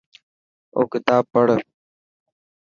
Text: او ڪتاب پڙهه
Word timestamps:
او 0.75 0.81
ڪتاب 0.91 1.23
پڙهه 1.33 1.59